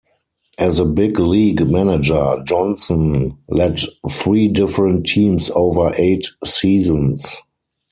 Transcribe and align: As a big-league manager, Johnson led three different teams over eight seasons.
As 0.57 0.79
a 0.79 0.85
big-league 0.85 1.69
manager, 1.69 2.41
Johnson 2.43 3.37
led 3.47 3.81
three 4.11 4.47
different 4.47 5.05
teams 5.05 5.51
over 5.51 5.93
eight 5.95 6.25
seasons. 6.43 7.23